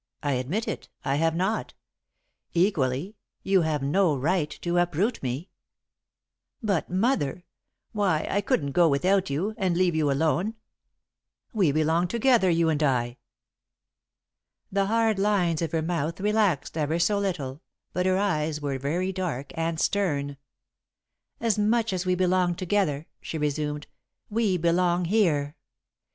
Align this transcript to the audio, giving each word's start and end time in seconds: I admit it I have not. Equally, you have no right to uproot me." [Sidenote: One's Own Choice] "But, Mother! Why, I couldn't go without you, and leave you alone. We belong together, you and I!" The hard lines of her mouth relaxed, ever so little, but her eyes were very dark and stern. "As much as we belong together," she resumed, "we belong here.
I 0.23 0.31
admit 0.31 0.67
it 0.67 0.89
I 1.05 1.17
have 1.17 1.35
not. 1.35 1.75
Equally, 2.55 3.15
you 3.43 3.61
have 3.61 3.83
no 3.83 4.15
right 4.17 4.49
to 4.63 4.79
uproot 4.79 5.21
me." 5.21 5.51
[Sidenote: 6.59 6.73
One's 6.73 6.73
Own 6.73 6.81
Choice] 6.81 6.85
"But, 6.87 6.95
Mother! 6.95 7.43
Why, 7.91 8.27
I 8.27 8.41
couldn't 8.41 8.71
go 8.71 8.89
without 8.89 9.29
you, 9.29 9.53
and 9.59 9.77
leave 9.77 9.93
you 9.93 10.09
alone. 10.11 10.55
We 11.53 11.71
belong 11.71 12.07
together, 12.07 12.49
you 12.49 12.69
and 12.69 12.81
I!" 12.81 13.19
The 14.71 14.87
hard 14.87 15.19
lines 15.19 15.61
of 15.61 15.71
her 15.71 15.83
mouth 15.83 16.19
relaxed, 16.19 16.77
ever 16.79 16.97
so 16.97 17.19
little, 17.19 17.61
but 17.93 18.07
her 18.07 18.17
eyes 18.17 18.59
were 18.59 18.79
very 18.79 19.11
dark 19.11 19.51
and 19.55 19.79
stern. 19.79 20.37
"As 21.39 21.59
much 21.59 21.93
as 21.93 22.07
we 22.07 22.15
belong 22.15 22.55
together," 22.55 23.05
she 23.21 23.37
resumed, 23.37 23.85
"we 24.31 24.57
belong 24.57 25.05
here. 25.05 25.55